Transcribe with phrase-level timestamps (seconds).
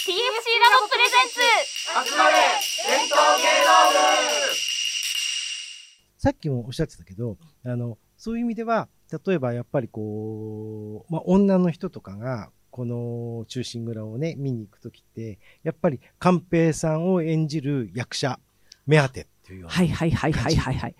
[0.00, 0.16] TFC ラ
[0.80, 2.10] ボプレゼンツ。
[2.10, 2.32] 集まれ
[2.88, 4.56] 伝統芸能部。
[6.16, 8.88] さっきもおっしゃってたけど、あの、そういう意味では、
[9.26, 18.40] 例えばやっぱりこう、まあ、女の人とかが、この忠臣蔵をね、見に行くときって、やっぱり寛平さんを演じる役者、
[18.86, 19.24] 目当て。
[19.24, 19.26] っ
[19.66, 20.94] はいはいはいはいはいはい。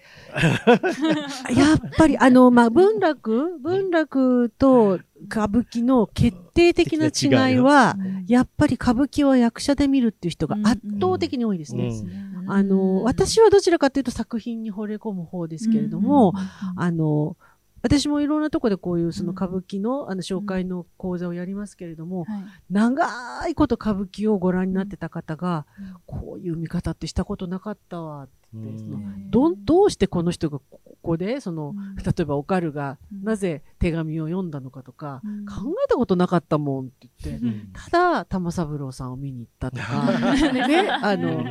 [1.56, 7.96] やっぱり、あの、まあ、文楽文楽と歌舞伎の決定的な違いは、
[8.26, 11.88] やっぱり歌舞伎は役者で見るっていう人が圧倒的に多いですね。
[11.88, 12.50] うん。
[12.50, 16.32] あの、私はどちらかというと作品に惚れ込む方ですけれども、
[16.76, 17.36] あの、
[17.82, 22.26] 私もいろんなところでこういうその歌舞伎のあの紹介の講座をやりますけれども、
[22.70, 23.08] 長
[23.48, 25.66] いこと歌舞伎をご覧になってた方が、
[26.06, 28.98] こういう見方ってしたことなかったわって言って、その
[29.30, 31.74] どんどうしてこの人がここでその、
[32.04, 37.70] 例えばオカルがなぜ手紙を読んだのかとか、考えたことなかったもんって言って、うん。
[37.72, 41.44] ただ玉三郎さんを見に行ったとか ねあの、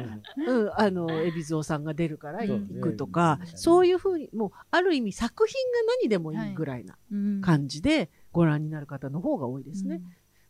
[0.47, 6.97] うん、あの海老蔵さんが出るから行くとか、そういうふうにもうある意味作品が何でもいいぐらいな
[7.41, 10.01] 感じでご覧になる方の方が多いですね。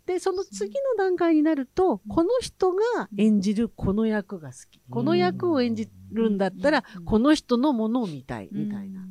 [0.10, 9.02] でその次の段階になると、この人が演じるこの役が好き、この役を演じるんだったら、この人のものを見たいみたいな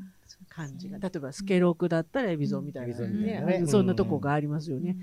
[0.49, 3.61] 感じが、例えばスケロクだったら海老蔵みたいな、海老蔵みたいなね。
[3.61, 4.97] ねそんなとこがありますよね。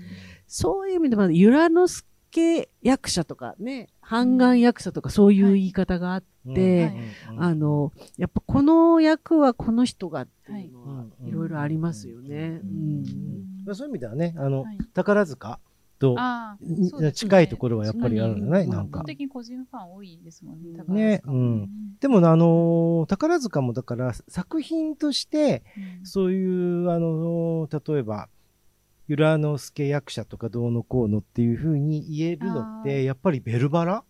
[0.46, 6.92] そういう意味でまだ由良之助役者とかね、半眼役者とかそういう言い方があって、
[7.38, 11.30] あの、やっぱこの役はこの人がっていうのはい。
[11.30, 12.60] ろいろありますよね。
[12.62, 13.02] うん。
[13.64, 15.58] まあそういう意味ではね、あの、宝塚
[15.98, 16.16] と
[17.14, 19.06] 近いところはやっぱりあるんじゃない、なんか基本。
[19.06, 20.82] 的に個人ファン多いですもんね。
[20.88, 21.68] ね、うん。
[22.00, 25.62] でも、あのー宝塚もだから作品として、
[26.02, 28.28] そういう、あのー例えば、
[29.08, 34.04] 由良之助役者とかどうのこうのっていうふうに言えるのって、やっぱりベルバラ？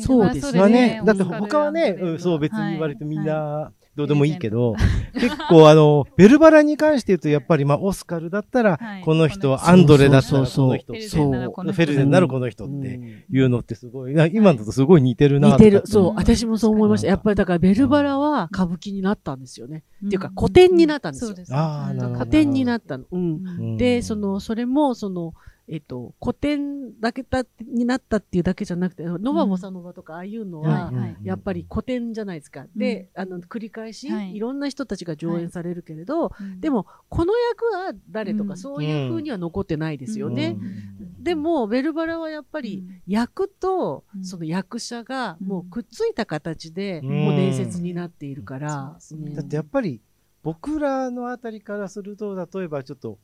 [0.00, 1.02] そうですがねね。
[1.04, 4.76] だって他はね、うんそう別に割とみんなどうでもいいけど、
[5.14, 15.82] 結構あの、ベルバラに関して言うと、やっぱりまあ、オスカルだったらはい、この人、アンドレだったらこの人、フェルゼンならこの人フェルゼンならこの人っていうのってすごい、な今のとすごい似てるな似てる。
[15.84, 16.12] そう。
[16.14, 17.08] 私もそう思いました。
[17.08, 19.82] やっぱりだからベルバラは歌舞伎になったんですよね。
[20.06, 21.34] っていうか古典になったんですよ。
[21.50, 22.18] ああ、なるほど。
[22.20, 23.04] 古典になったの。
[23.10, 23.76] ううんん。
[23.78, 25.34] で、その、それも、その、
[25.70, 30.90] えっと、古典だけだになったっていうだけじゃなくて、ノバボサノバとかああいうのは
[31.22, 32.66] やっぱり古典じゃないですか。
[32.74, 34.34] で、あの、繰り返し、はい。
[34.34, 38.56] いろんな人たちが上演されるけれど、うんでも、この役は誰とか、うん。
[38.56, 40.56] そういう風には残ってないですよね。
[40.58, 41.22] うん。
[41.22, 43.02] でも、ベルバラはやっぱりうん。
[43.06, 44.24] 役とうん。
[44.24, 45.48] その役者がうん。
[45.48, 47.24] もうくっついた形で、うん。
[47.24, 48.96] もう伝説になっているから。
[49.34, 50.00] だってやっぱり
[50.42, 53.18] 僕らのあたりからすると例えばちょっと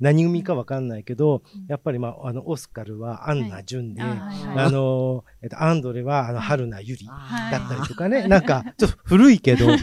[0.00, 1.66] 何組かわかんないけど、うん。
[1.68, 7.12] やっぱり、まあ、あのオスカルはアンナ・ジュンで、はいあの、えっと、アンドレはあの春菜ゆりだ
[7.64, 9.66] ったりとかね、なんかちょっと古いけど。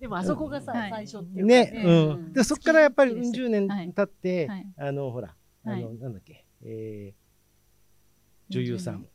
[0.00, 3.90] でもあそこがさ、はい最初っていうかね、うん、でそこからやっぱりうん十年はい。
[3.90, 4.66] 経って、はい。
[4.76, 5.98] あのほらあの、はい。
[5.98, 7.24] なんだっけ、えー
[8.50, 9.06] 女優さん。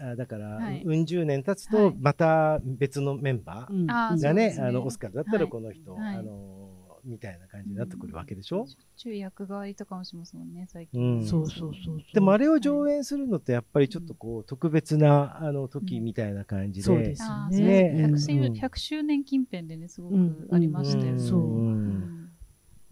[0.00, 0.82] あだから、はい。
[0.82, 1.94] うん十年経つとはい。
[2.00, 4.56] また別のメンバー、がね。
[4.58, 5.48] あのオスカルだったらはい。
[5.48, 6.16] この人、はい。
[6.16, 6.61] あの
[7.04, 11.22] みたいな感じになってくるわけでしょ、中役代わりとかもしますもんね、最う近。
[11.22, 11.26] ん。
[11.26, 12.14] そうそうそうそう。
[12.14, 17.92] でもあれを上演するのってやっぱりちょっとこう特別なあの時みたいな感じで、そうですあよね。
[17.94, 18.50] ーそうですね。
[18.50, 20.46] 100周100周年近辺でね、すごうん。
[20.46, 21.10] くありましたよね。
[21.12, 21.18] うん。
[21.18, 21.40] そう。
[21.40, 22.32] うん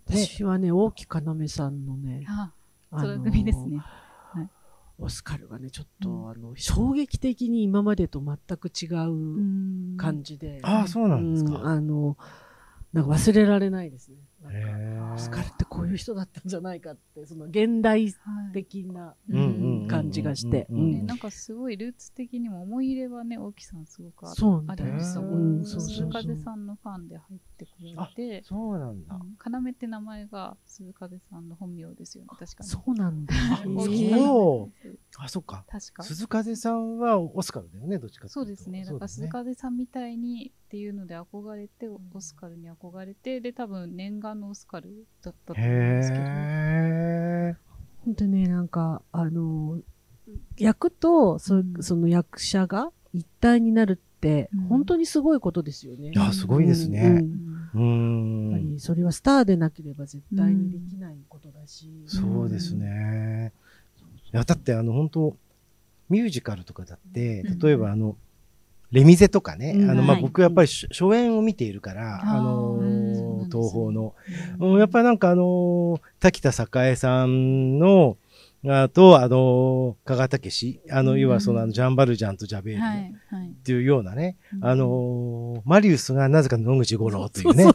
[0.06, 2.53] 私はね、大木要さんのね、あ、
[2.91, 3.81] あの組ですね。
[4.99, 10.60] オスカルがね、ちょっと、あの、衝撃的に今までと全く違う感じで。
[10.62, 11.66] ああそうなんですか、うん。
[11.66, 12.19] あの、
[12.92, 14.16] なんか忘れられないですね。
[15.16, 19.14] スカルってこういう人だったんじゃないかって、その現代はい的な
[19.88, 20.66] 感じがして。
[20.70, 25.04] ね、なんかすごいルーツ的にも思い入れはね、大木さんすごくあそうなんあだよね
[25.64, 29.36] 鈴風さんのファンで入ってくれて、そうなんだ、うん
[29.66, 32.68] 要って名前が鈴風さんの本名ですよね、確かに。
[32.68, 33.34] そうなんだ。
[35.18, 36.02] あそっか確か。
[36.02, 38.84] 鈴風さんはオスカルだよねどっちかそうですね。
[38.84, 46.25] だから鈴風さんみたいにっていうので憧れて、オスカルに憧れて、で、多分念願のオスカルだったと思うんですけど。
[48.06, 49.79] 本当ね、なんか、あの、
[50.59, 51.75] 役とそ,、うん。
[51.82, 56.11] その役者が一体になるってうん、本当にすごいことですよね。
[56.11, 57.25] いやすごいですね。
[57.75, 58.50] うん。
[58.50, 61.91] うやっぱんりそれはスターでなければ絶対にできないことだし。
[62.06, 63.53] そうですね。
[64.32, 65.37] いや、だってあの、本当
[66.11, 67.59] ミュージカルとかだって、うん。
[67.59, 68.15] 例えばあの、
[68.93, 69.91] レミゼとかね、うん。
[69.91, 70.23] あの、まあ、はい。
[70.23, 73.09] 僕やっぱり初初演を見ているから、あのうんー
[73.50, 74.14] 東宝の。
[74.61, 74.73] うん。
[74.75, 76.50] うんやっぱりなんかあのー滝田
[76.87, 78.17] 栄さんの、
[78.69, 81.19] あと、あの、加賀武史、あの、うん。
[81.20, 84.64] 要はその、ジャンバルジャンとジャベールっていうようなね、うん。
[84.67, 87.75] あの、マリウスがなぜか野口五郎というね、そう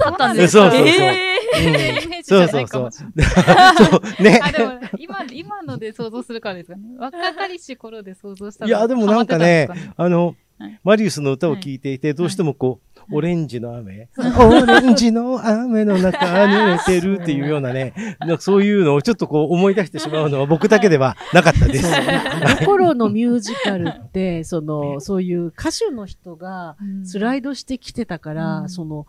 [0.00, 0.70] だったんですか？
[0.70, 1.06] そうそうそう。
[1.06, 1.68] えうん。
[1.68, 3.76] イメージじゃないかもしれない。
[3.76, 4.40] そう、ね。
[4.42, 6.82] あ、でも、今、今ので想像するからですかね。
[6.98, 8.68] 若かりし頃で想像したの。
[8.68, 10.80] いやでもなんかねあの、はい。
[10.84, 12.80] マリウスの歌を聴いていて、どうしてもこう、はい
[13.10, 21.82] オレンジの雨、オレンジの雨の中濡れてるっていうようなね、 なんかそういうのをちょっとこう思い出してしまうのは僕だけではなかったです。
[21.82, 21.92] そう。
[21.92, 27.06] あの頃のミュージカルって、 その、そういう歌手の人がうん。
[27.06, 28.68] スライドしてきてたから、うん。
[28.68, 29.06] その、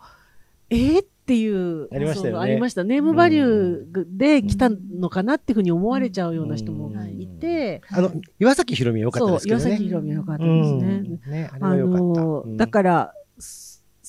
[0.70, 2.40] えー、っていう、ありましたよね。
[2.40, 2.84] ありました。
[2.84, 7.20] ネームバリューで来たのかなっていうふうに思われちゃうような人もうん。
[7.20, 9.64] いて、あの、岩崎宏美は良かったそうです、けどね。
[9.64, 10.86] 岩崎宏美は良かったうですね。
[10.98, 11.20] ん。
[11.30, 12.56] ね、あれあは良かった。
[12.56, 13.14] だから、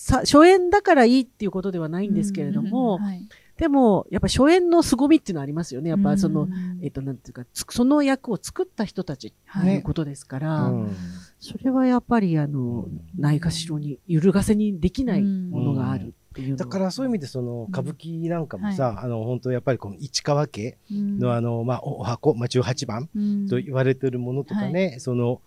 [0.07, 3.27] さ、初演だからいいっていうことではないんですけれども、はい。
[3.57, 5.89] でも、やっぱ初演の凄みっていうのはありますよね。
[5.89, 10.95] やっぱその、うんえっと、なんていうか、つその役を作った人たちっていうことですから、うん。
[11.39, 12.88] それはやっぱり、あの、
[13.18, 23.48] ないがしろに、揺るがせにできないものがあるっていうのはだからそういう意味でその歌舞伎なんかもさ、あの本当やっぱりこの市川家のあの、まあ、お箱、まあ、18番うん。
[23.48, 25.42] と言われてるものとかね、その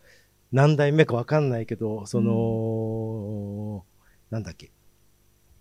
[0.52, 3.84] 何代目かわかんないけどその、
[4.30, 4.70] なんだっけ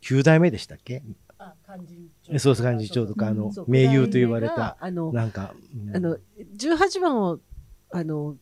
[0.01, 1.04] ？9代目でしたっけ？
[1.39, 5.54] あ幹事えそうそう幹事長とかあの名優と言われたあの、なんか、
[5.88, 5.95] うん。
[5.95, 6.18] あの、
[6.57, 7.39] 18番を、
[7.92, 8.36] あの、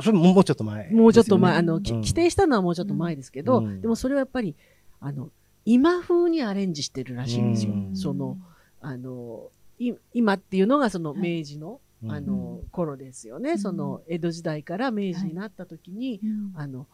[0.00, 2.00] それももうちょっと前、もうちょっと前、あの、きうん。
[2.00, 3.80] 規定したのはもうちょっと前ですけど、うん。
[3.80, 4.54] でもそれはやっぱり、
[5.00, 5.30] あの、
[5.64, 7.72] 今風にアレンジしてるらしいんですよ。
[7.72, 7.96] うん。
[7.96, 8.36] その、
[8.80, 11.38] あの、い今っていうのがそのはい。
[11.38, 12.12] 明治の、うん。
[12.12, 13.52] あの、頃ですよね。
[13.52, 13.58] うん。
[13.58, 16.52] その、江戸時代から明治になった時に、うん。
[16.54, 16.86] あの、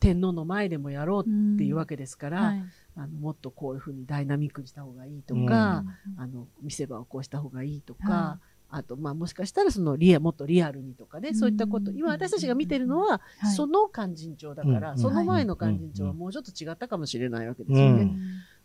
[0.00, 2.64] 天皇の前でもやろうっていうわけですから、はい。
[2.98, 5.84] あのもっとこういうふうにダイナミックにした方がいいとか、
[6.16, 8.38] あの見せ場をこうした方がいいとか、は
[8.70, 11.34] あとまあもしかしたらそのリアもっとリアルにとかね、うん。
[11.34, 13.54] そういったこと今私たちが見てるのは、はい。
[13.54, 14.98] その勧進帳だから、うん。
[14.98, 18.18] その前の勧進帳はもうちょっと違ったかもしれないわけですよね、うん。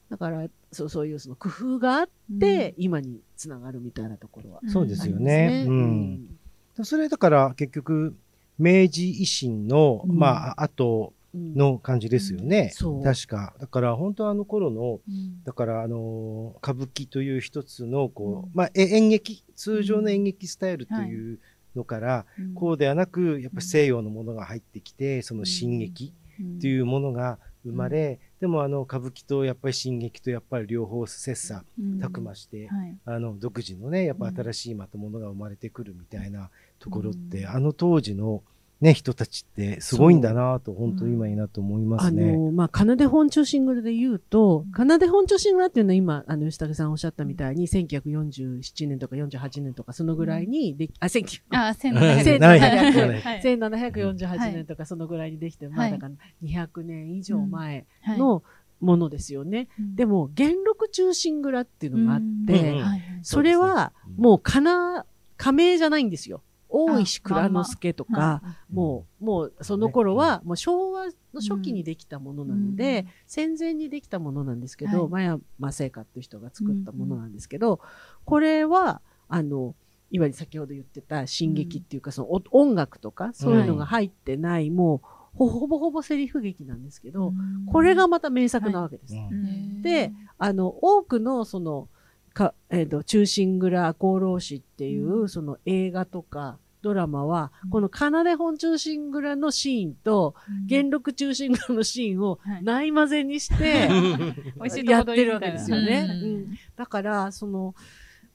[0.09, 5.65] だからそうそういうその工夫があって、今につながるみたいなところはそうですよね。
[5.67, 6.13] ううん。
[6.13, 6.37] ん。
[6.83, 8.15] それだから結局
[8.57, 10.17] 明治維新の、うん。
[10.17, 12.71] まあ後うんの感じですよね。
[12.73, 13.03] そう。
[13.03, 13.55] 確か。
[13.59, 15.43] だから本当あの頃のうん。
[15.43, 18.51] だからあの歌舞伎という一つのこう、うん。
[18.53, 21.39] まあえ演劇通常の演劇スタイルという
[21.75, 22.53] のから、うん。
[22.53, 26.13] こうではなくやっぱ西洋のものが入ってきてその新劇
[26.59, 31.61] というものが生まれ、でもあの歌舞伎とやっぱり新劇とやっぱり両方切磋
[31.99, 32.97] 琢磨して、はい。
[33.05, 36.49] あの独自のねやっぱ新しいまたものが生まれてくるみたいな
[36.79, 37.49] ところって、うん。
[37.49, 38.43] あの当時の
[38.81, 42.35] ね人たちってすごいんだなと本当に今いいなと思いますあね。
[42.35, 53.21] の、まあ、奏で本中シングルで言うと、奏で本中シングルっていうのは今、あの、吉武さんおっしゃったみたいに、1947年とか48年とか、そのぐらいにでき、あ、1900あ、千うん七ないはい。
[53.21, 56.11] はい1748はい年とかそのぐらいにできて、まだから
[56.43, 58.17] 200年以上前はい。
[58.19, 58.43] の
[58.79, 59.67] ものですよね。
[59.95, 62.81] でも、元禄中心蔵っていうのがあって、
[63.21, 65.05] それはもうかな、
[65.37, 66.41] 仮名じゃないんですよ。
[66.71, 68.41] 大石蔵之介とか、
[68.71, 75.09] もう、もうその頃は、もう昭和の初期にできたものなので、戦前にできたものなんですけど、はい。
[75.09, 77.79] マヤマセイカっていう人が作ったものなんですけど、
[78.25, 79.75] これは、あの、
[80.09, 87.33] いわゆる先ほど言ってた進撃っていうか、そのお音楽とか、そういうのが入ってない、もうほ、ほぼほぼセリフ劇なんですけど、
[87.71, 89.15] これがまた名作なわけです。
[89.15, 89.81] うん。
[89.81, 91.87] で、あの、多くの、その、
[92.33, 95.29] か、えっ、と、忠臣蔵赤穂浪士っていう、うん。
[95.29, 97.69] その映画とかドラマは、うん。
[97.69, 100.35] この奏で本忠臣蔵のシーンと、
[100.65, 102.63] 元禄忠臣蔵のシーンをはい。
[102.63, 103.89] ない混ぜにして、
[104.85, 106.07] やってるわけですよね。
[106.09, 107.75] うんうんだから、その、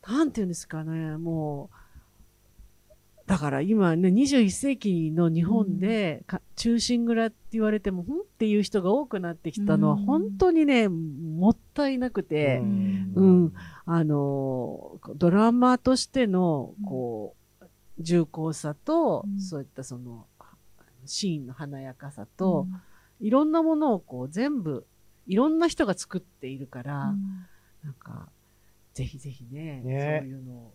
[0.07, 1.77] なんていうんですかね、もう、
[3.27, 10.05] だから今ね、21世紀の日本で、か中心蔵って言われても、んっていう人が多くなってきたのは、うん。
[10.05, 13.13] 本当にね、もったいなくて、うん。
[13.17, 13.53] うん。
[13.85, 17.46] あの、ドラマとしての、こう、
[17.99, 19.41] 重厚さと、うん。
[19.41, 20.27] そういったその、
[21.05, 22.67] シーンの華やかさと、
[23.21, 24.87] いろんなものをこう全部、
[25.27, 27.15] いろんな人が作っているから、
[27.83, 28.29] なんか、
[28.95, 30.21] ぜひぜひね、ね。
[30.23, 30.75] そういうのを、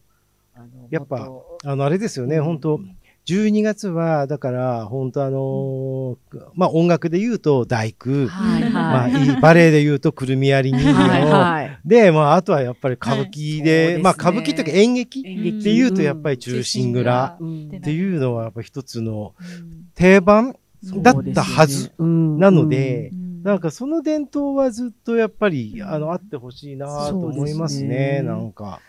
[0.53, 1.29] あの、やっぱ
[1.63, 2.43] あのあれですよね、うん。
[2.43, 2.79] 本当
[3.27, 6.17] 12月はだから本当あのー
[6.55, 9.13] まあ音楽で言うと大工、はいまあはい。
[9.13, 11.79] いいバレエで言うとくるみやり人形、はいはい。
[11.85, 14.09] でまああとはやっぱり歌舞伎で、はいですね。
[14.17, 15.29] 歌舞伎というか演劇って
[15.73, 19.81] いうとやっぱり忠臣蔵うんっていうのはやっぱ一つのうん。
[19.93, 23.43] 定番だったはずなので、うん。
[23.43, 28.21] なんかその伝統はずっとやっぱりあのあってほしいなと思いますね、すね。
[28.23, 28.79] なんか。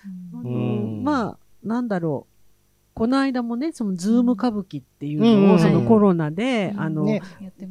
[0.42, 1.02] うん。
[1.04, 2.31] まあ、なんだろう。
[2.94, 5.58] この間もね、そのズーム歌舞伎っていうのを、うん。
[5.58, 6.80] そのコロナで、うん。
[6.80, 7.20] あの、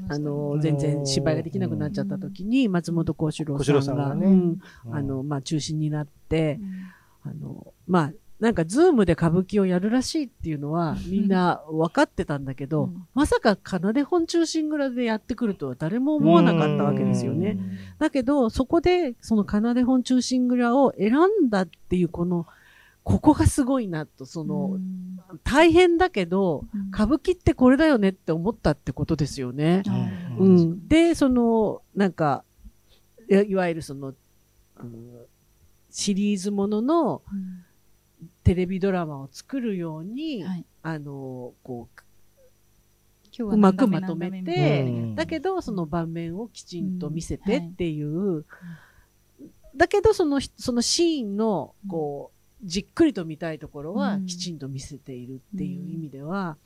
[0.10, 6.60] あの、全然芝居ができなくなっちゃった時に、松本幸四郎さんが、あの、まあ、中心になって、
[7.24, 13.06] あの、まあ、なんか、ズームで歌舞伎をやるらしいっていうのは、みんな分かってたんだけど、うん。
[13.14, 17.60] まさか、仮名手本忠臣蔵でやってくるとは誰も思わなかったわけですよね。。
[18.00, 21.14] だけど、そこで、その奏で本中心蔵を選
[21.46, 22.48] んだっていう、この、
[23.04, 24.78] ここがすごいなと、その、
[25.44, 29.84] 大変だけど、歌舞伎ってこれだよねって思ったってことですよね。
[30.38, 30.56] ううん。
[30.56, 32.44] ん、で、その、なんか、
[33.30, 34.14] いいわゆるその、
[34.80, 35.12] うん
[35.94, 37.22] シリーズものの
[38.44, 40.66] テレビドラマを作るように、はい。
[40.84, 42.02] あの、こう、
[43.26, 47.68] 今日はうまく何まとめてうんだけど、その盤面をきちんと見せてうん。
[47.68, 48.46] っていう、
[49.76, 56.58] だけど、その、そのシーンの、こう、じっくりと見たいところはうんきちんと見せているっていう意味では、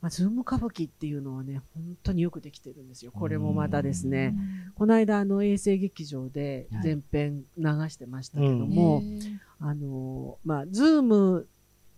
[0.00, 3.12] まあ、ズーム歌舞伎っていうのはね、本当によくできてるんですよ。
[3.12, 4.34] これもまたですね。
[4.74, 9.02] この間、あの、衛星劇場で全編流してましたけども、
[9.58, 11.46] あの、まあ、ズーム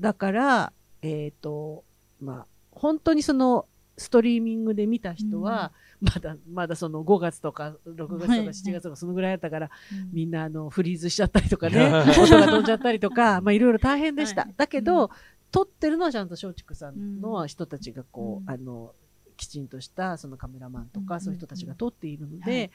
[0.01, 0.73] だから、
[1.03, 1.85] えっ、と、
[2.21, 8.39] まあ、本当にその、ストリーミングで見た人は、まだ、まだその5月とか6月とかはい。
[8.49, 9.71] 7月とかそのぐらいだったから、
[10.13, 10.29] みん。
[10.29, 11.87] んなあの、フリーズしちゃったりとかね、
[12.21, 14.43] 音が飛んじゃったりとか、まあいろいろ大変でした。
[14.43, 14.55] はい。
[14.57, 15.11] だけど、う
[15.51, 17.49] 撮ってるのはちゃんと松竹さんのうん。
[17.49, 18.51] 人たちがこう、うん。
[18.51, 18.95] あの、
[19.37, 21.21] きちんとしたそのカメラマンとか、うん。
[21.21, 22.71] そういう人たちが撮っているのはで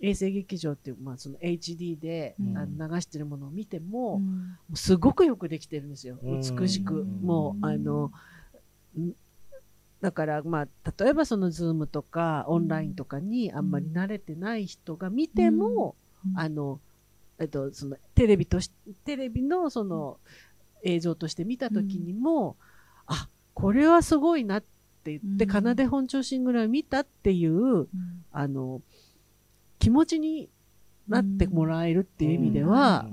[0.00, 2.56] い、衛星劇場っていう、まあその HD で、うん。
[2.56, 4.24] あの流してるものを見ても、うん。
[4.24, 6.18] もうすごくよくできてるんですよ。
[6.22, 7.00] うん美しく。
[7.00, 7.20] うん。
[7.22, 8.12] もう、あの、
[8.98, 9.12] ん
[10.00, 15.94] だから、まあ、例えばそのズームとかオンラインとかにあんまり慣れてない人が見ても、
[16.26, 16.38] うん。
[16.38, 16.80] あの、
[17.38, 18.70] えっと、そのテレビとし、
[19.04, 20.18] テレビのその
[20.82, 22.56] 映像として見た時にも、
[23.06, 25.50] あ、これはすごいなって言って、うん。
[25.50, 27.88] 奏で本調子ぐらい見たっていう、うん。
[28.32, 28.80] あの、
[29.78, 30.48] 気持ちに
[31.08, 33.06] なってもらえるっていう意味では、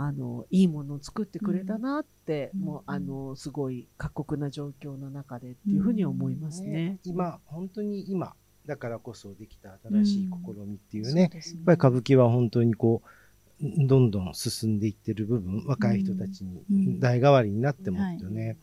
[0.00, 2.60] あの、いいものを作ってくれたなって、うん。
[2.60, 6.98] もう、あの、すごい過酷な状況の中でっていうふうに思いますね。
[7.04, 8.34] 今、本当に今、
[8.66, 18.56] だからこそできた新しい試みっていうね、そうですねやっぱり歌舞伎は本当にこう、どんどん進んでいってる部分、若い人たちうんに代替わりになってますよね。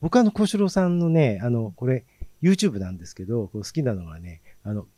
[0.00, 2.04] 僕あの、小四郎さんのね、あの、これ、
[2.42, 4.88] YouTube なんですけど、好きなのがね、あの、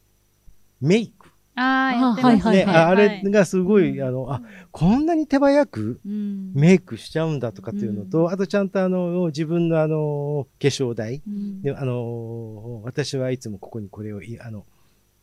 [0.80, 1.28] メイク。
[1.56, 4.06] ああ、やってますね、はいはいああれがすごい、うん。
[4.06, 4.42] あの、あ、
[4.73, 6.52] こんなに手早くうん。
[6.54, 8.32] メイクしちゃうんだとかっていうのと、うん。
[8.32, 11.62] あとちゃんとあの、自分のあの、化粧台、うん。
[11.62, 14.64] で、あの、私はいつもここにこれをい、あの、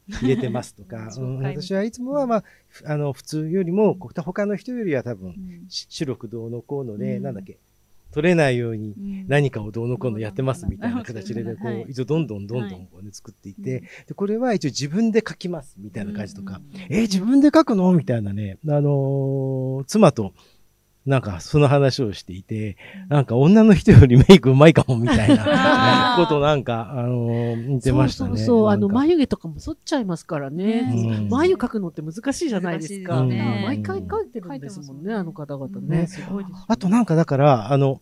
[0.09, 1.09] 入れてますとか、
[1.43, 5.35] 私はいつもはまあ、ふあの、普通よりも、こ他の人よりは多分、
[5.67, 7.23] 白くどうのこうので、うん。
[7.23, 7.59] なんだっけ、
[8.11, 9.25] 取れないようにうん。
[9.27, 16.81] 何かをどうのこうのやってますみたいなうん形で、ね、こはい、う一応どんどんどんどはいんこうね、作っていて、で、これは一応自分で書きますみたいな感じとか、うん。
[16.89, 17.91] えー自分で書くの？
[17.93, 20.33] みたいなね、あのー妻と、
[21.05, 22.77] なんかその話をしていて、
[23.09, 28.29] なんか女の人よりメイクうまいかもみたいな ことなんか、あのー言ってましたね。
[28.29, 30.91] そうそうそう、あの、眉毛とかも剃っちゃいますからね。
[30.93, 33.23] うん眉描くのって難しいじゃないですか。
[33.23, 36.01] 毎回描いてるんですもんね、あの方々ね。
[36.01, 36.65] ねすごいです。
[36.67, 38.01] あとなんかだから、あの、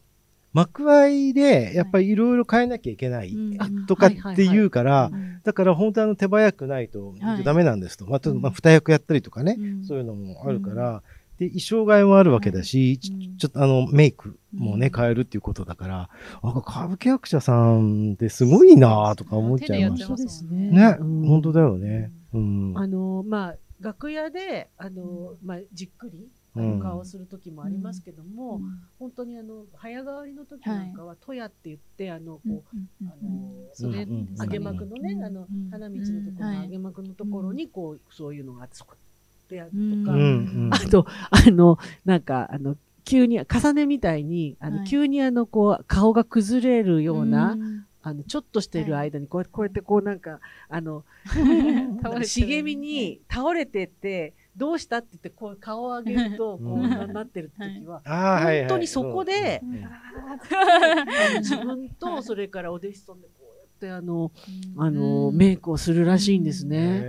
[0.52, 3.36] 幕間でやっぱりいろいろ変えなきゃいけない、
[3.88, 8.06] とかって言うから、うんだから本当あの手早くないとはいダメなんですと。
[8.06, 11.02] まあ、二役やったりとかね、うんそういうのもあるから、
[11.40, 14.94] で、衣装替えもあるわけだし、ちょっとあの、メイクもね、うん。
[14.94, 16.10] 変えるっていうことだから、
[16.42, 20.08] あ、歌舞伎役者さんってすごいなとか思っちゃいました。
[20.10, 20.72] 手でやってますね。
[20.72, 21.28] ね、うん。
[21.28, 22.12] 本当だよね。
[22.34, 22.74] うん。
[22.76, 26.30] あの、まあ、楽屋で、あの、まあ、じっくり、
[26.82, 28.60] 顔をする時もありますけども、
[28.98, 32.64] 本当にあの、早変わりの時なんかは、トヤって言って、あの、こう、
[33.06, 36.58] あの、それうん揚げ幕のね、うんあのうん、花道のところはい。
[36.58, 38.96] の揚げ幕のところに、こう、そういうのがあって、そこ
[39.50, 40.26] でやるうんとか、うんう
[40.70, 40.70] ん。
[40.74, 44.88] あと、あの、なんか、あの、急に、重ねみたいに、あの、はい。
[44.88, 47.86] 急にあの、こう、顔が崩れるような、ん。
[48.02, 50.40] あの、ちょっとしてる間に、こうやって、こうやってこうなんか、
[50.70, 51.04] あの、
[52.24, 58.02] 茂みに倒れてって、どうしたって言って、こう顔を上げると、こううんななってる時は。
[58.06, 59.62] 本当にそこで
[61.40, 63.28] 自分と、それからお弟子さんで
[63.80, 64.32] って、あの、
[64.78, 65.38] あの、うん。
[65.38, 67.08] メイクをするらしいんですね。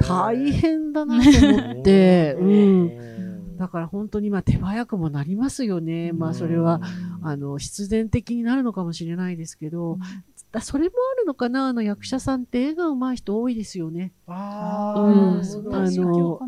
[0.00, 2.82] 大変だなと思って、うん。
[2.84, 3.56] うん。
[3.56, 6.12] だから本当にまあ手早くもなりますよね。
[6.12, 6.80] まあそれは、
[7.22, 9.98] あの、必然的になるのかもしれないですけど、
[10.52, 11.68] だそれもあるのかな？
[11.68, 14.12] あの役者さんって絵が上手い人多いですよね。
[14.26, 15.40] あうん。
[15.40, 16.38] あ、そうあの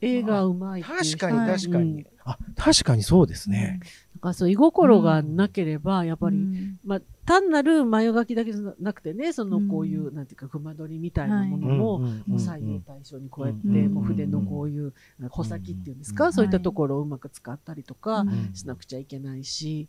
[0.00, 1.58] 絵が上手い確かにはい。
[1.58, 2.06] 確かに。
[2.24, 3.80] あ、確かにそうですね。
[4.16, 6.46] だからそう、居心がなければ、やっぱり、
[6.84, 14.94] まあ、単なる眉描きだけじゃなくてね、その、こういう、なんていうか、熊取りみたいなものも、もう採用対象にこうやって、もう筆のこういう、
[15.28, 19.88] 穂先っていうんですか、そういったところをうまく使ったりとかしなくちゃいけないし。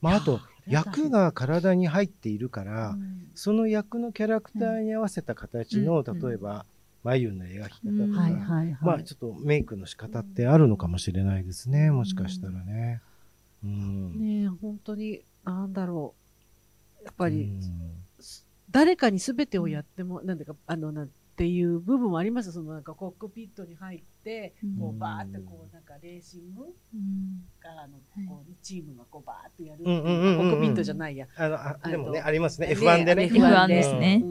[0.00, 2.96] まあ、あと、役が体に入っているから、
[3.34, 6.64] その役のキャラクターに合わせた形の、例えば、
[7.04, 13.02] 眉の描き方とか、まあちょっとメイクの仕方ってあるのかもしれないですね、もしかしたらね。
[13.62, 16.25] うん、ね本当に、なんだろう。
[17.06, 17.52] やっぱり、
[18.70, 26.64] 誰かに全てをやっても、なんだか、あの、なんっていう部分もありますそのなんかコックピットに入って、こうバーってこうなんかレーシング
[27.60, 31.26] からのこうチームがこうバーってやる、コックピットじゃないや。
[31.36, 33.24] あのあでもねありますね F1 でね。
[33.26, 34.24] F1 ですね。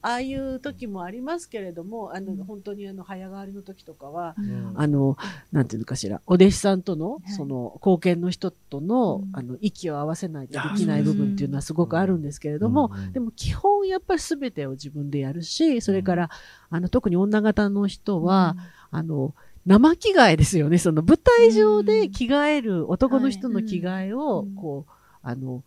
[0.00, 4.34] ああいう時もありますけれども、あの、本当にあの、早変わりの時とかは、
[4.76, 5.16] あの、
[5.50, 16.30] なんていうのかしら、お弟子さんとの、その、貢献の人との、あの、息を合わせないとできない部分っていうのはすごくあるんですけれども、でも基本やっぱり全てを自分でやるし、それから、
[16.70, 18.56] あの、特に女型の人は、
[18.90, 19.34] あの、
[19.66, 20.78] 生着替えですよね。
[20.78, 25.62] その舞台上で着替える男の人の着替えを、こう、あの、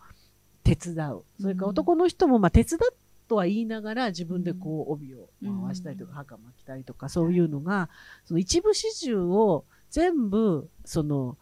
[0.63, 1.23] 手伝う。
[1.39, 2.95] それから男の人も、まあ、手伝っ
[3.31, 7.89] とは言いながら自分でこう帯を回したりとか袴着たりとかそういうのが
[8.25, 11.37] その一部始終を全部その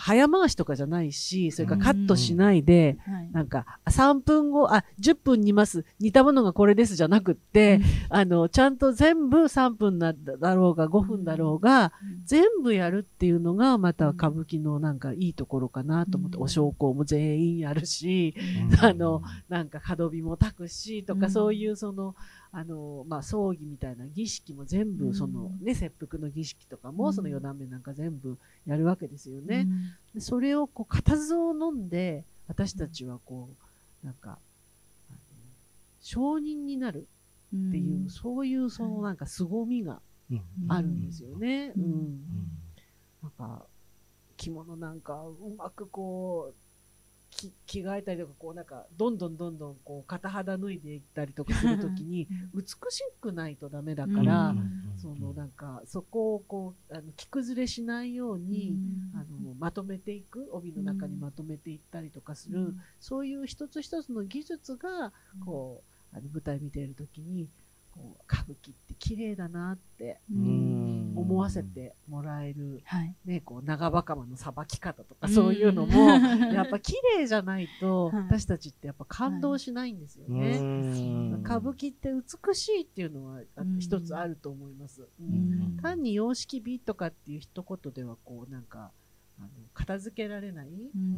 [0.00, 5.84] 早回しとかじゃないし、それからカットしないで、うんはい、なんか、3分後、あ、10分煮ます。
[5.98, 10.14] 煮たものがこれですじゃなくって、うん、あの、ちゃんと全部3分だ
[10.54, 18.36] ろうが5分だろうが、うん、全部やるっていうのが、また歌舞伎のなんかいいところかなと思って、お焼香も全員やるし、
[18.80, 22.14] あの、なんか角火も炊くし、とか、そういうその、
[22.50, 29.66] あの、まあ、葬儀みたいな儀式も全部、そのね、切腹の儀式とかも、その四段目なんか全部やるわけですよね。
[30.14, 33.50] でそれをこう、固唾を飲んで、私たちはこ
[34.02, 34.38] う、なんか、
[36.00, 37.06] 承認になる
[37.54, 40.00] っていう、そういうそのなんか凄みが
[40.68, 41.72] あるんですよね。
[41.76, 42.18] うん。
[43.22, 43.66] なんか、
[44.36, 46.67] 着物なんかうまくこう、
[47.30, 54.54] 着着替えたりとかこうなんかどんどんどんどんこう片肌脱いでいったりとかするときに美しくないとダメだから、
[55.00, 58.74] そのなんかそこをこうあの着崩れしないように、
[59.14, 65.12] あのまとめていく帯の中にまとめていったりとかする、そういう一つ一つの技術が
[65.44, 67.46] こうあの舞台見ているときに
[67.98, 72.82] こう歌舞伎って綺麗だなって思わせてもらえる、
[73.24, 76.08] ね、こう長袴のさばき方とかそういうのも
[76.54, 80.58] やっぱ綺麗じゃないと私たちってやっぱ感動しないんですよね。
[81.42, 83.42] 歌舞伎って美しいっていうのは
[83.80, 85.08] 一つあると思います。
[85.82, 88.92] 単に様式美とかっていう一言ではこうなんか
[89.38, 90.68] あの片付けられない、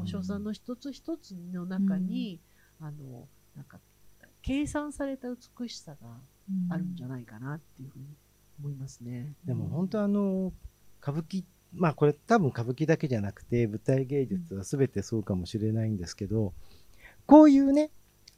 [0.01, 2.41] お所さんの一つ一つの中に、
[2.79, 3.81] あのなんか
[4.43, 6.21] 計算された美しさが
[6.69, 8.05] あるんじゃないかなっていうふうに
[8.61, 9.35] 思いますね。
[9.45, 10.53] でも本当あの
[11.03, 16.53] 歌舞伎まあこれ多分歌舞伎だけじゃなくて舞台芸術は全てそうかもしれないんですけど、
[17.27, 17.91] こういうね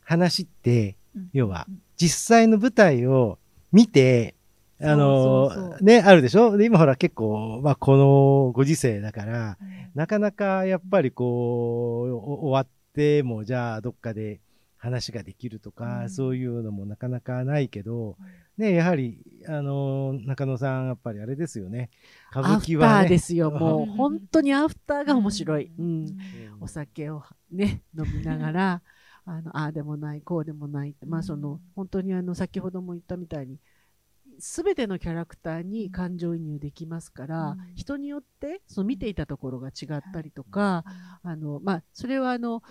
[0.02, 0.96] 話って、
[1.32, 3.38] 要は実際の舞台を
[3.72, 4.34] 見て
[4.84, 6.56] あのね、あるでしょ？
[6.56, 9.56] で今ほら結構、まあ、このご時世だから、
[9.94, 12.12] なかなかやっぱりこう、
[12.46, 14.40] 終わっても、じゃあどっかで
[14.82, 18.16] 話ができるとか、うん、そういうのもなかなかないけど、
[18.58, 21.88] ね、やはり、あのー、中野さん、やっぱりあれですよね。
[22.32, 23.52] 歌舞伎は、ね、アフターですよ。
[23.52, 25.70] もう、本当にアフターが面白い。
[25.78, 26.06] うん。
[26.60, 28.82] お酒をね、飲みながら、
[29.24, 30.96] あの、ああでもない、こうでもない。
[31.06, 33.60] まあ、その、本当にあの、先ほども言ったみたいに、
[34.40, 40.84] すべてのキャラクターに感情移入できますから、うん、人によってその見ていたところが違ったりとか、
[41.22, 42.62] うん、あのまあ、それはあの、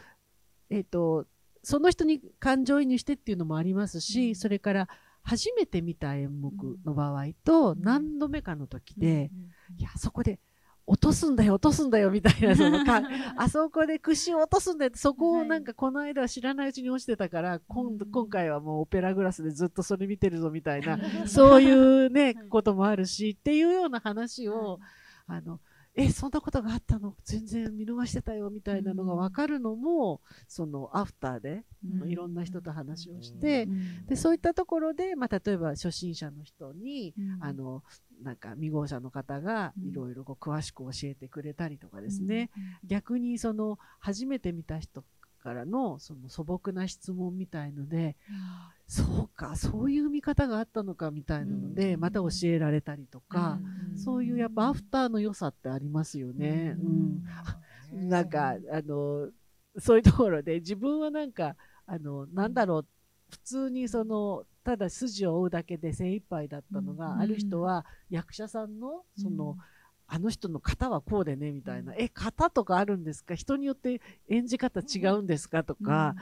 [0.70, 1.28] えーと
[1.64, 4.88] その人に感情移入してっていうのもありますし、それから
[5.24, 6.54] 初めて見た演目
[6.86, 9.32] の場合と何度目かの時で、
[9.78, 10.40] いや、そこで
[10.88, 13.02] 落とすんだよ、落とすんだよ、みたいな、 そのか、
[13.38, 24.80] あそこで串を落とすんだよそこをなんかこの間は知らないうちに落ちてたから、今度、今回はもうオペラグラスでずっとそれ見てるぞ、みたいな、そういうね、こともあるし、っていうような話を、
[25.28, 25.60] あの、
[25.96, 27.16] えそんなことがあったの？
[27.26, 31.64] 全然見逃してたよみたいなのが分かるのも、そのアフターで、
[32.02, 37.84] うん、いろんな人と話をして、うん、でそういったところで、まあ、例えば初心者の人に、うん、あの
[38.24, 42.52] なんか未号者の方がいろいろ詳しく教えてくれたりとかですね、
[42.86, 45.04] 逆にその初めて見た人
[45.42, 48.16] からのその素朴な質問みたいので、
[48.88, 53.60] そうかそういう見方があったのかみたいなので、また教えられたりとか、
[53.96, 56.78] そういうやっぱアフターの良さってありますよね。
[57.92, 59.30] うん、なんかあの
[59.78, 62.86] そういうところで自分はなんかあのなんだろう
[63.30, 69.58] 普通にそのただ筋を追うだけで精一杯だったのが、ある人は役者さんのその、
[70.14, 73.34] あの人の型はこうでねみたいな、え型とかあるんですか？
[73.34, 75.64] 人によって演じ方違うんですか？
[75.64, 76.16] とか、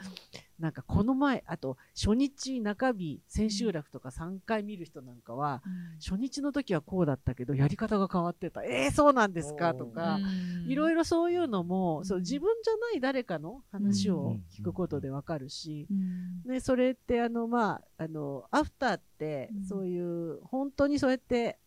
[0.59, 5.63] なんかこの前あと初日中日千秋楽とか3回見る人なんかは、
[6.07, 8.63] 初日の時はこうだったけどやり方が変わってた。
[8.63, 9.73] えー、そうなんですか？
[9.73, 10.19] とか
[10.67, 15.87] いろいろそういうのもそう自分じゃない誰かの話を聞くことでわかるし、
[16.45, 21.57] でそれってあのまああのアフターってそういう本当にそうやって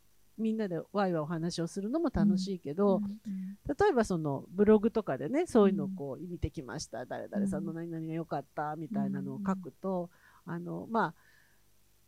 [0.43, 3.01] みんなでワイワイお話をするのも楽しいけど、
[3.67, 10.11] 例えばそのブログとかでねそういうのをこう見てきました、誰々さんの何々が良かったみたいなのを書くと、
[10.45, 11.15] あのまあ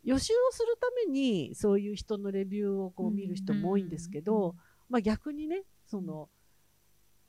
[0.03, 4.55] 予習をするためにそういう人のレビューをこう見る人も多いんですけど、
[4.89, 6.29] まあ、逆にねその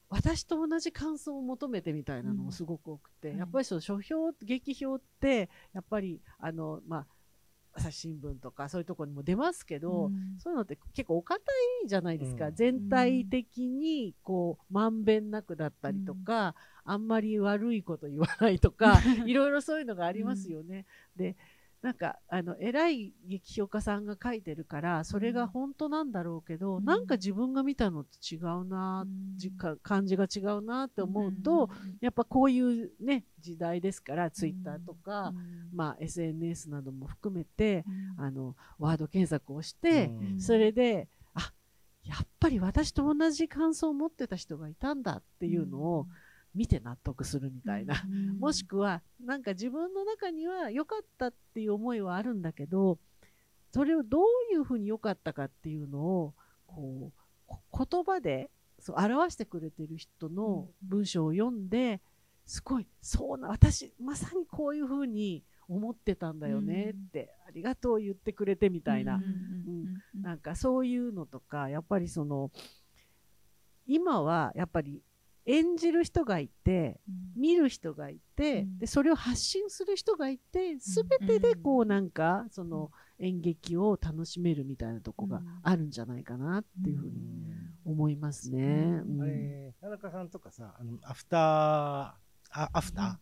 [0.08, 7.06] 私と同じ感想を求めてみたいなのもすごく多くて、やっぱりその書評劇評ってやっぱりあのまあ
[7.76, 11.40] 朝日新聞とかそういうところにも出ますけど、うん、そういうのって結構お堅
[11.84, 16.54] いじゃないですか、うん、全体的にこうまんべんなくだったりとか、
[16.86, 20.86] うん、あんまり悪いこと言わないとか いろいろそういうのがありますよね。
[21.16, 21.36] で
[21.86, 35.32] なんかあの偉い劇評家さんが書いてるからそれが本当なんだろうけど、うん、なんか自分が見たのと違うな、うん、感じが違うなって思うと、うん、やっぱこういうね時代ですからツイッターとか、
[35.72, 37.84] まあ、SNS なども含めて、
[38.18, 41.52] あのワード検索をして、それであ
[42.02, 46.06] やっぱり私と同じ感想を持ってた人がいたんだっていうのを、
[46.56, 52.98] 見て納得するみたいな、うん、もしくはなんか自分の中には良かったっていう思いはあるんだけど
[53.72, 56.34] それをどういうふうに良かったかっていうのを
[56.66, 57.12] こ
[57.48, 62.00] う言葉でそう表してくれてる人の文章を読んで
[62.46, 72.50] すごいそうな私まさにこういうふうに思ってたんだよねって、うん、ありがとう言ってくれてみたいな、うん、なんかそういうのとかやっぱりその
[73.86, 75.02] 今はやっぱり
[75.46, 87.12] 演じる人がいて、うん、見る人がいて、うん、でそれを発信する人がいて全てでこうなんかその演劇を楽しめるみたいなとこがあるんじゃないかなっていうふうに
[87.84, 89.00] 思いますね。
[89.20, 93.16] あれ田中さんとかさあのアフターあアフター、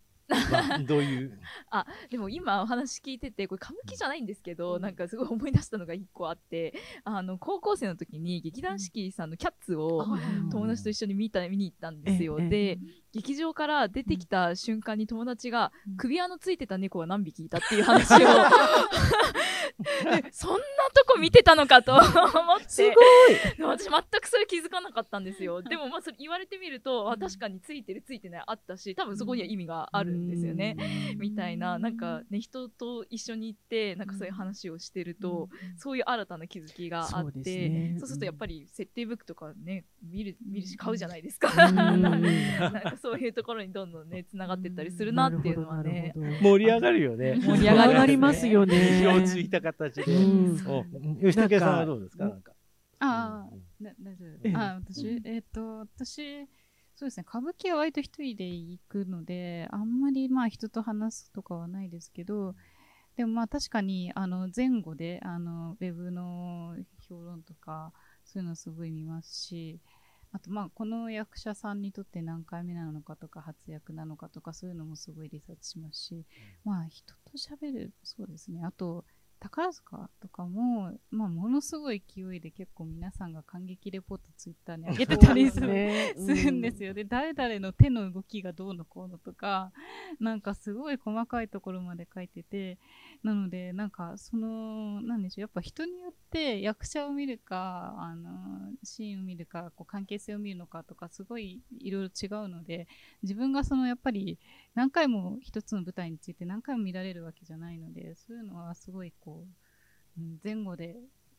[0.87, 1.39] どういう？
[1.69, 10.05] あでも今お話聞いててこれ歌舞伎じゃないんですけど、うん、なんかすごい思い出したのが1個あってあの高校生の時に劇団四季さんの「キャッツ」を
[10.51, 12.37] 友達と一緒に見た見に行ったんですよ。
[12.37, 12.79] で
[13.15, 18.17] 劇場から出てきた瞬間に友達が首輪のついてた猫が何匹いたっていう話を。
[20.31, 20.57] そんな
[20.93, 22.03] とこ見てたのかと思っ
[22.59, 22.65] て。
[22.67, 22.95] すごい。
[23.61, 25.61] 私全くそれ気づかなかったんですよ。
[25.61, 30.77] でもまあそれ言われてみると、あ確かについてるついてないあったし多分そこには意味があるんですよね。
[31.17, 41.53] みたいななんかね人と一緒に行ってなんかそういう話をしてると、そういう新たな気づきがあってそう、ね,、するとやっぱり設定ブックとかね見る見るし買うじゃないですか。
[41.71, 46.11] なんかそういうところにどんどんねつながっていったりするなっていうのはね。
[46.41, 47.35] 盛り上がるよね。
[47.39, 48.99] 盛り上がりますよね。
[48.99, 52.25] 火をついた形で、吉武さんはどうですか？
[52.25, 52.51] なんか
[52.97, 53.55] ああ、
[54.01, 54.57] 大丈夫。
[54.57, 56.47] あ私えっと私
[56.95, 57.25] そうですね。
[57.29, 62.55] 歌舞伎は割と一人で行くのであんまりまあ人と話すとかはないですけど
[63.17, 66.75] でもまあ確かにあの前後であのウェブの
[67.07, 67.91] 評論とか
[68.23, 69.79] そういうのすごい見ますし
[70.35, 76.25] あとまあこの役者さんにとって何回目なのかとか初役なのかとかそういうのもすごいリサーチしますし、
[76.65, 78.61] まあ人と喋るそうですね。
[78.65, 79.05] あと
[79.39, 86.93] 宝塚とかも、まあ、ものすごい勢いで結構皆さんが感激レポートツイッターに上げてたりするね、するんですよ。
[86.93, 89.71] で、誰々の手の動きがどうのこうのとか、
[90.19, 92.79] なんかすごい細かいところまで書いてて、
[93.25, 102.87] なので、なんかその、なんでしょう、やっぱ人によって役者を見るか、あの、シーンを見るか、こう関係性を見るのかとか、すごいいろいろ違うので、
[103.23, 104.37] 自分がそのやっぱり
[104.75, 109.43] 何回も一つの舞台について何回も見られるわけじゃないので、そういうのはすごいこ
[110.19, 110.95] う、前後で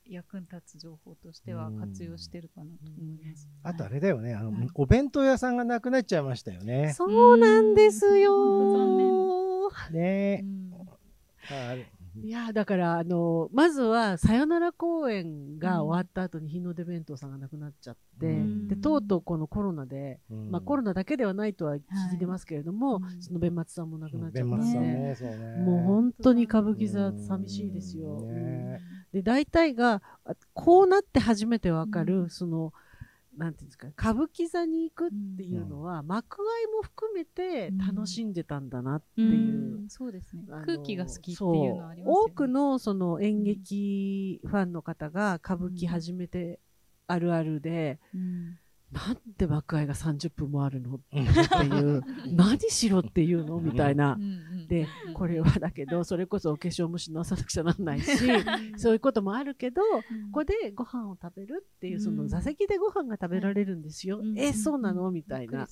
[0.08, 3.48] 役に立つ情報としては活用してるかなと思います。
[3.62, 6.94] あとあれだよね、あの、はい、お弁当屋さんがなくなっちゃいましたよね。
[6.94, 9.70] そうなんですよ。
[9.92, 10.44] ね、
[11.74, 11.86] い。
[12.30, 21.80] やだからあのまずはさよなら公演が終わった後に日の出弁当さんが亡くなっちゃって、うん、でとうとうこのコロナで、うん、まあ、コロナだけではないとは聞
[22.14, 28.20] いてますけれども、はい、その弁松さんも亡くなっちゃって、ねね、もう本当に歌舞伎座寂しいですよ。
[28.22, 28.80] ね、
[29.12, 30.02] で大体が
[30.54, 32.72] こうなって初めてわかる、その
[33.36, 36.44] なんていうんですか歌舞伎座に行くっていうのは、うん、幕間
[36.76, 39.82] も含めて楽しんでたんだなっていう、うん。
[39.82, 40.42] うん、そうですね。
[40.64, 46.60] 空気が好きっていうのはあります、ね、多くのその演劇ファンの方が歌舞伎始めて
[47.06, 48.00] あるあるで、
[48.92, 50.94] なんで幕間が30分もあるの？
[50.94, 52.02] っていう。
[52.34, 53.58] 何しろっていうの？
[53.58, 54.16] みたいな、
[54.68, 58.16] でこれはだけどそれこそお化粧もし直さなくちゃならないし
[58.76, 60.00] そういうこともあるけど、こ
[60.32, 65.10] こでご飯を食べるっていうその座席でご飯が食べられるんですよ、えそうなの？
[65.10, 65.66] みたいな、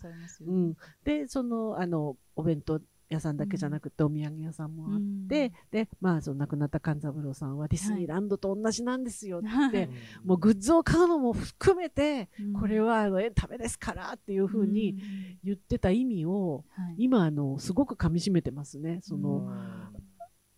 [0.46, 9.88] うん、でそのあのお弁当屋さんだけじゃなくてお土産屋さんもあって、うん、でまあその亡くなった勘三郎さんはディズニーランドと同じなんですよって、はい、
[10.24, 14.96] もうグッズを買うのも含めて、うん、これはあのエンタメですからっていうふうに
[15.42, 19.00] 言ってた意味を、うん、今あのすごくかみしめてますね。
[19.02, 19.48] その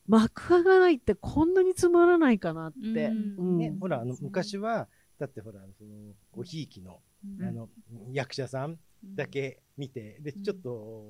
[0.07, 3.11] 幕がないってこんなにつまらないかなって。
[3.11, 5.91] ね、ほらあの昔はだってほらその
[6.31, 7.01] ごひいきの
[7.41, 7.69] あの
[8.13, 11.05] 役者さんだけ見て、で、ちょっと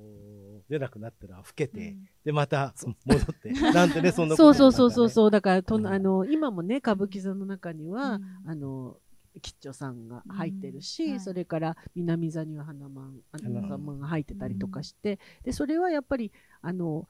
[0.69, 2.73] 出なくなったら老けて、で、また
[3.05, 8.97] 戻って、なんてね、そんなこと、ね、そうそうそうそう、だからと、あの、今もね、歌舞伎座の中には、あの、
[9.41, 17.07] 吉兆さんが入ってるし、うんはい、それから南座には花満花満が入ってたりとかして、うん、でそれはやっぱりあの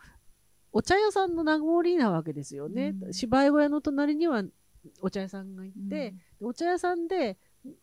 [0.72, 4.44] お茶屋さんの名残なわけですよね、うん、芝居小屋の隣には
[5.02, 7.38] お茶屋さんがいて、お茶屋さんで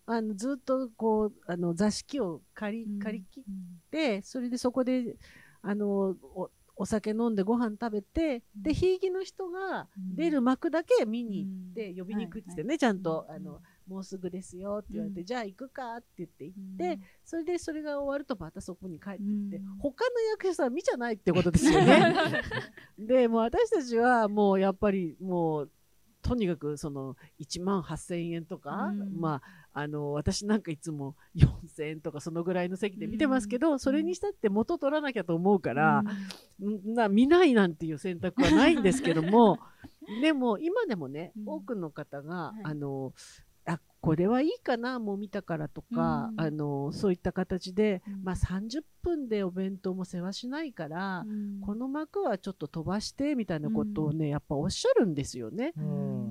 [0.07, 3.45] あのずっとこうあの座敷を借り借り切っ
[3.91, 5.17] て、それでそこで
[5.63, 22.43] あのおお酒飲んでご飯食べて、でひいきの人が出る幕だけ見に行って呼びに行くってってね、ちゃんとあのもうすぐですよって言われて、じゃあ行くかって言って行って、それでそれが終わるとまたそこに帰ってきて、他の役者さん見ちゃないってことですよね。
[22.99, 25.71] でもう私たちはもうやっぱりもう
[26.25, 29.43] とにかくその1万8000円とか、まあ
[29.77, 36.05] あの私なんかいつも4000円とかそのぐらいの席で見てますけど、うん、それにしたって元取らなきゃと思うから、
[36.63, 39.59] うん、な見ないなんていう選択はないんですけども
[40.23, 43.44] でも今でもね、多くの方が、はい、あのあ
[44.05, 55.73] これはいいかなもう見たからとか、うん、あのそういった形で、うん、まあ、30分でお弁当も世話しないから、うん、この幕はちょっと飛ばしてみたいなことをね、やっぱおっしゃるんですよね。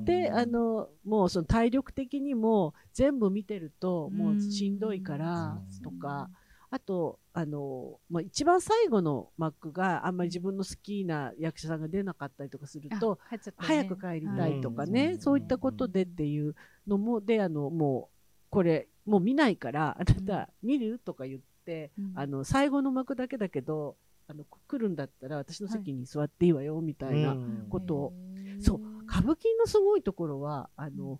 [0.03, 6.29] であのもうその体力的にも全部見てるともうしんどいからとか。
[6.73, 16.55] あと、あの、まあ、一番最後のマックがあんまり自分の好きな役者さんが出なかったりとかすると、ね、早く帰りたいとかね、はい、そういったことでっていう
[16.88, 18.17] のも、で、あの、もう、
[18.49, 20.97] これ、もう見ないから、あなた見る？
[20.97, 23.95] とか言って、うん、あの、最後の幕だけだけど、
[24.27, 27.38] あの、来るんだったら私の席に座っていいわよ、みたいな
[27.69, 28.12] ことを、は
[28.57, 31.19] い、そう、歌舞伎のすごいところは、あの、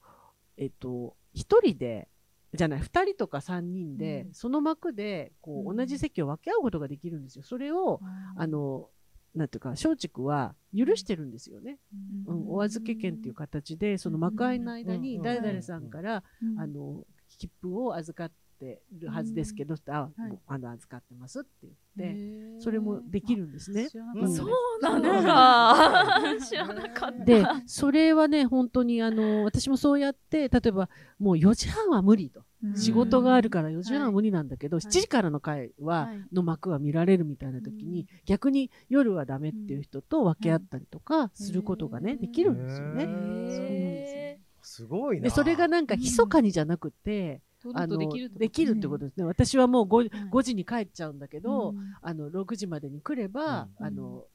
[0.58, 2.08] えっと、一人で、
[2.54, 7.44] じゃない2人とか3人で、うん、その幕でこう、同じ席を分け合うことができるんですよ。
[7.44, 8.00] それを、
[8.38, 8.48] あ。
[8.48, 8.90] の
[9.36, 11.80] なんていうか松竹は許してるんですよね、
[12.28, 16.24] うん、お預け券っていう形でその幕間の間に誰々さんから、
[16.58, 17.04] あの
[17.40, 18.32] 切符を預かっ
[18.64, 20.10] てるはずですけど、あ、
[20.48, 23.90] あの預かってますって言ってそれもできるんですね。
[23.90, 24.06] そう
[24.82, 26.22] なのか。
[26.48, 27.26] 知らなかった。
[27.26, 32.44] でそれはね本当にあの私もそうやって例えばもう4時半は無理と。
[32.76, 44.40] 仕事があるから4時半は無理なんだけど、7時からの会は、の幕は見られるみたいな時に、逆に夜はダメっていう人と分け合ったりとかすることがね、できるんですよね。
[44.62, 47.42] すごいでそれがなんか密かにじゃなくて、
[47.74, 48.08] あので
[48.50, 49.24] きるってことですね。
[49.26, 54.26] 私はもう 5, 5時に帰っちゃうんだけど、あの6時までに来れば、あの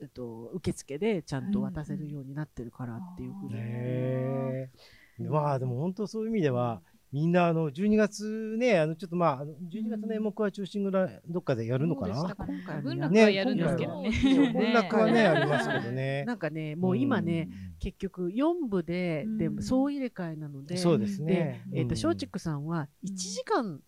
[0.00, 3.54] えっと、受付でちゃんと渡せるようになってるからっていうふうに。
[3.54, 4.70] へ
[5.18, 6.80] まあでも本当そういう意味では、
[7.12, 14.10] みんなあの12月ね、あのちょっとまあ、12月の演目は中心ぐらいどっかでやるのかな、今回文楽はやるんですけどね。
[14.52, 16.24] 文楽はね、ありますけどね。
[16.24, 17.48] なんかね、もう今ね、
[17.80, 21.64] 結局4部で、で総入れ替えなので、そうですね。
[21.74, 23.80] えっと、松竹さんは1時間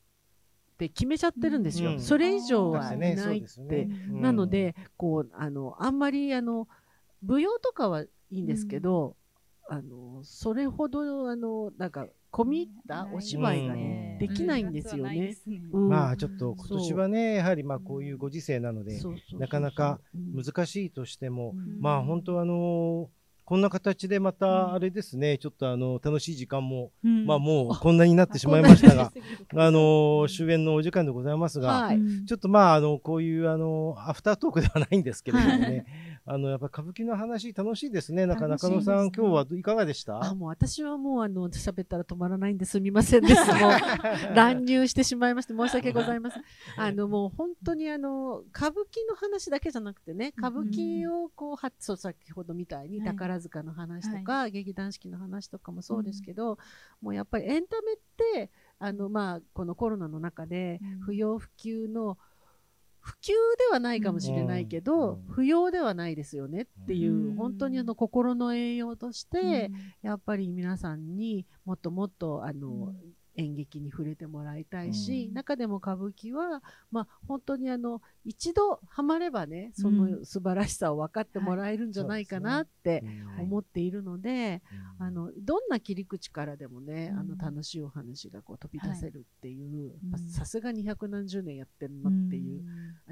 [0.73, 2.01] って決めちゃってるんですよ。
[2.01, 3.89] それ以上はいないって。
[4.11, 6.67] なので、こう、あの、あんまり、あの、
[7.25, 9.17] 舞踊とかはいいんですけど、
[9.69, 15.37] あの、それほど、あの、なんか、込み入ったお芝居がね、できないんですよね。
[15.71, 19.01] まあちょっと今年はね、やはりまあこういうご時世なので、
[19.39, 20.01] なかなか
[20.35, 23.11] 難しいとしても、まあ本当あの
[23.45, 29.13] こんな形でまたあれですね、ちょっとあの楽しい時間も、まあもうこんなになってしまいましたが、
[29.55, 31.91] あの終演のお時間でございますが、
[32.27, 35.85] ちょっとまああのこういうあのアフタートークではないんですけれどもね、
[36.25, 38.27] あのやっぱ歌舞伎の話楽しいですね。
[38.27, 40.23] なんか中野さん、今日はいかがでした？
[40.25, 42.81] あもう私はもうあの喋ったら止まらないんです。
[42.81, 43.41] みませんです。
[43.61, 46.43] もう乱入してしまいまして申し訳ございません。
[46.79, 56.59] あのもう本当にあの歌舞伎の話だけじゃなくてね、歌舞伎をこうはそう先ほどみたいに宝塚の話とか、はい、劇団四季の話とかもそうですけど、うん、
[57.03, 57.97] もうやっぱりエンタメっ
[58.45, 62.17] てあのまあこのコロナの中で不要不急の、
[63.03, 69.71] 普及ではないかもしれないけど、不要ではないですよねっていう、本当にあの心の栄養として、
[70.03, 72.95] やっぱり皆さんにもっともっとあの、
[73.37, 83.03] 演劇に触れてもらいたいし、うん、中でも歌舞伎は、まあ、本当にあの一度ハマればねその素晴らしさを分かってもらえるんじゃないかなって
[83.41, 84.63] 思っているので、
[84.99, 89.93] あのどんな切り口からでもね、あの楽しいお話がこう飛び出せるっていう
[90.31, 92.63] さすがに百何十年やってるなっていう、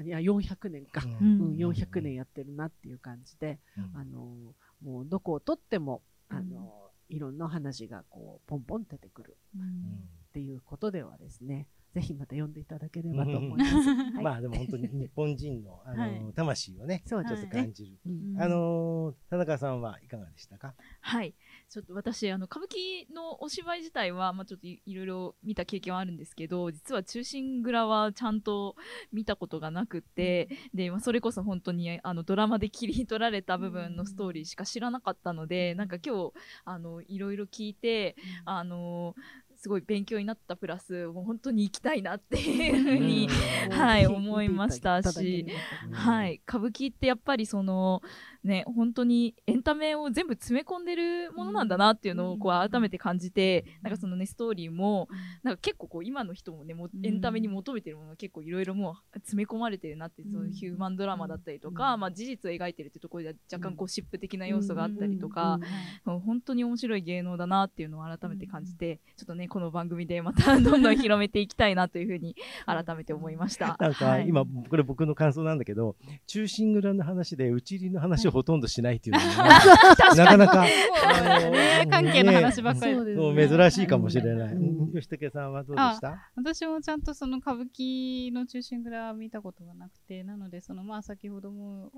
[0.03, 1.55] いや400年か、うん。
[1.57, 3.59] 400年やってるなっていう感じで、
[3.95, 4.53] あの
[4.83, 13.73] もうどこをとってもあの、いろんな話がこうポンポン出てくるっていうことではですね、ぜひまた読んでいただければと思います。
[13.73, 17.97] はい、まあでも本当に日本人のあの、はい、魂をね、ちょっと感じる。
[18.39, 20.73] あの田中さんはいかがでしたか？
[21.01, 21.35] はい、
[21.71, 28.75] ちょっと私あの歌舞伎のお芝居自体はまあちょっといろいろ見た経験はあるんですけど、実は忠臣蔵はちゃんと
[29.13, 36.33] 見たことがなくて、でまあそれこそ本当にあのドラマで切り取られた部分のストーリーしか知らなかったので、なんか今日
[36.65, 39.15] あのいろいろ聞いて、あの
[39.55, 43.29] すごい勉強になったプラスもう本当に行きたいなっていうふうに、
[43.69, 45.45] はい、思いましたし、
[45.91, 48.01] はい、歌舞伎ってやっぱりその
[48.43, 55.07] ね本当にエンタメを全部詰め込んでるものなんだなっていうのをこう改めて感じて、なんかそのねストーリーも
[55.43, 65.59] なんか結構こう今の人もねもエンタメに求めてるものが結構いろいろもう詰め込まれてるなってそのヒューマンドラマだったりとか、まあ、事実を描いてるってところで若干ゴシップ的な要素があったりとか、
[66.05, 73.77] 本当に面白い芸能だなっていうのを改めて感じてちょっとねこの番組でまた どんどん広めていきたいなというふうに改めて思いました。
[73.79, 75.95] なんか今、これ僕の感想なんだけど、
[76.27, 79.59] 忠臣蔵の話で打ち入りの話をほとんどしないっていうのは、
[80.15, 80.65] なかなか、
[81.89, 84.55] 関係の話ばっかり、珍しいかもしれない。
[84.93, 86.31] 吉武さんはどうでした？
[86.35, 91.91] 私もちゃんとその歌舞伎の忠臣蔵見たことがなくて、なので、そのまあ先ほども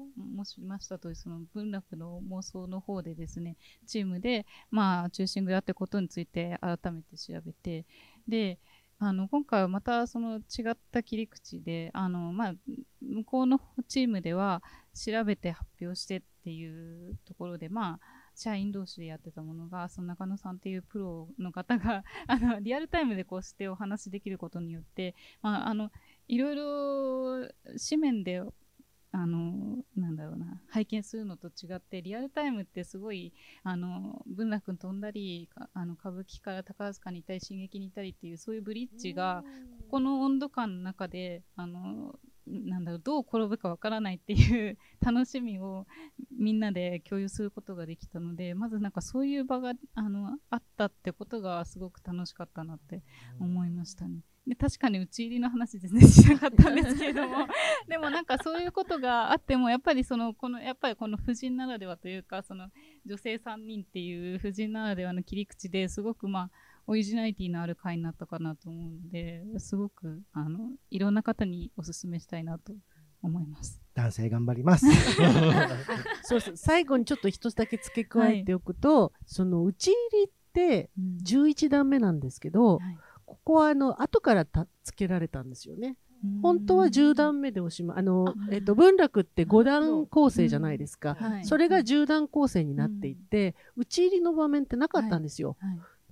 [0.44, 7.86] 申しましたとおり、その文楽の妄想の方でですね、チームで、まあ忠臣蔵ってことについて改めて調べて、
[8.28, 8.60] で、
[9.06, 12.54] あの今回はまたその違った切り口であの、まあ、
[13.02, 14.64] 向こうのチームでは
[14.94, 18.00] 調べて発表してっていうところで、まあ、
[18.34, 25.92] 社員同士でやってたものがその中野さんっていうプロの方が あのリアルタイムでこうしてお話しできることによって、まあ、あの
[26.30, 27.50] いろいろ
[27.90, 28.42] 紙面で
[29.16, 33.32] あのなんだろうな拝見するのと違ってリアルタイムってすごい
[33.64, 39.44] あの文楽飛んだりあの歌舞伎から宝塚に行ったり進撃に行ったりっていうそういうブリッジが
[39.82, 42.16] ここの温度感の中であの
[42.48, 45.86] なんだろうどう転ぶかわからないっていう楽しみを
[46.36, 53.04] みんなで共有することができたのでまずなんかそういう場があのあったってことがすごく楽しかったなって
[53.40, 54.22] 思いましたね。
[54.46, 57.48] で確かに打ち入りの話全然しなかったんですけれども
[57.88, 62.70] でもなんかそういうことがあってもやっぱりそのこのやっぱりこの婦人ならではというかその
[63.06, 66.52] 女性3人っていう婦人ならではの切り口ですごくまあ
[66.88, 72.74] オリジナリティのある回になったかなと思うのですごくあのいろんな方にお勧めしたいなと
[73.22, 73.82] 思います。
[73.94, 74.86] 男性頑張ります。
[76.24, 80.90] そうそう最後にちょっと一つだけ付け加えておくと、はい、その打ち入りって
[81.24, 85.98] 11段目なんですけど、はいここはあの後からたつけられたんですよね。
[86.42, 87.98] 本当は10段目でおしまい。
[87.98, 91.18] あの、えっと、文楽って5段構成じゃないですか。
[91.44, 95.58] それが10段構成になっていて、打ち入りの場面ってなかったんですよ。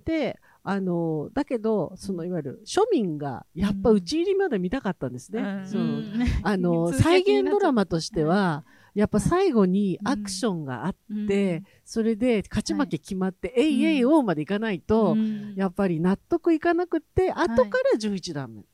[0.03, 5.63] で、あの、だけど、そのいわゆる庶民がやっぱ打ち入りまで見たかったんですね。
[5.65, 6.01] その
[6.43, 10.95] あの、 再現ドラマとしては、やっぱ最後にアクションがあっ
[11.27, 18.65] て、うん、それで勝ち負け決まって、はい、えいえいおうまでいかないと、うん、やっぱり納得いかなくて、後から11段目。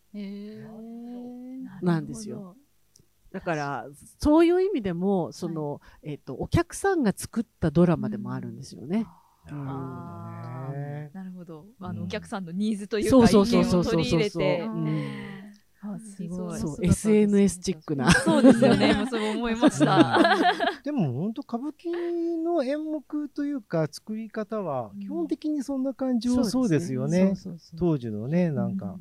[1.82, 2.56] なんですよ。
[3.32, 3.88] だから、
[4.20, 9.06] そういう意味でも、その、はい、えっ、ー、と、お客さんが作ったドラマでもあるんですよね。
[9.52, 9.66] うん、
[11.14, 11.66] なるほど。
[11.80, 14.68] あの、お客さんのニーズというか、意見を取り入れて。
[16.28, 16.60] すごい。
[16.60, 18.12] そう、SNS チックな。
[18.12, 19.06] そうですよね。
[19.10, 20.20] そう思いました。
[20.84, 27.34] でも本当歌舞伎の演目というか作り方は基本的にそんな感じを、そうですよね。
[27.78, 28.98] 当時のねなんか、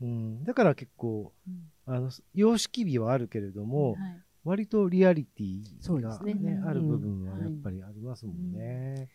[0.00, 1.32] うん、だから結構、
[1.86, 3.96] あの様式美はあるけれども、
[4.44, 6.62] 割とリアリティがね、ね。
[6.66, 9.08] ある部分はやっぱりありますもんね。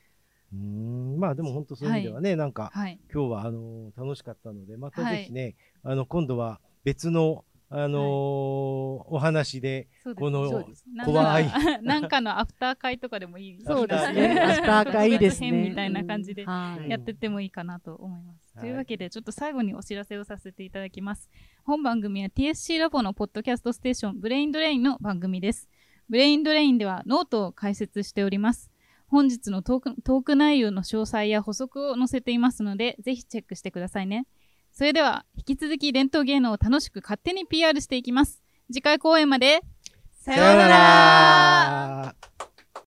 [0.54, 1.20] うん。
[1.20, 10.66] まあでも本当そういう意味ではね、はい、なんか、はい、今日はあの楽しかったのでまたぜひね、はい、あの今度は別のあのーはい、お話で、この
[11.04, 11.52] 怖い。
[11.84, 14.40] なんかのアフター会とかでもいいそうですね。
[14.40, 15.52] アフター会いいですね。
[15.52, 18.56] みたいな感じでやってってもいいかなと思います。
[18.62, 21.30] というわけで、ちょっと最後にお知らせをさせていただきます。
[21.64, 25.68] 本番組は TSC ラボのポッドキャストステーションブレインドレインの番組です。
[26.10, 28.72] ブレインドレインではノートを解説しております。
[29.08, 34.26] 本日のトークトーク内容の詳細や補足を載せていますので、ぜひチェックしてくださいね。
[34.78, 38.44] それでは、引き続き伝統芸能を楽しく勝手に PR していきます。
[38.72, 39.62] 次回公演まで、
[40.22, 42.37] さようなら。